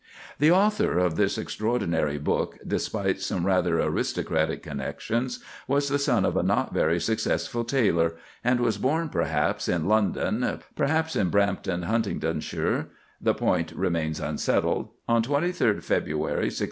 The 0.39 0.49
author 0.49 0.97
of 0.97 1.15
this 1.15 1.37
extraordinary 1.37 2.17
book, 2.17 2.57
despite 2.65 3.21
some 3.21 3.45
rather 3.45 3.79
aristocratic 3.79 4.63
connections, 4.63 5.43
was 5.67 5.89
the 5.89 5.99
son 5.99 6.25
of 6.25 6.35
a 6.35 6.41
not 6.41 6.73
very 6.73 6.99
successful 6.99 7.63
tailor, 7.63 8.15
and 8.43 8.59
was 8.59 8.79
born, 8.79 9.09
perhaps 9.09 9.69
in 9.69 9.85
London, 9.85 10.59
perhaps 10.75 11.15
in 11.15 11.29
Brampton, 11.29 11.83
Huntingdonshire, 11.83 12.89
(the 13.21 13.35
point 13.35 13.73
remains 13.73 14.19
unsettled,) 14.19 14.89
on 15.07 15.21
23d 15.21 15.83
February, 15.83 16.49
1632. 16.49 16.57